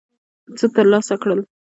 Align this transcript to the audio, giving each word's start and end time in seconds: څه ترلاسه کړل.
څه 0.57 0.65
ترلاسه 0.75 1.15
کړل. 1.21 1.39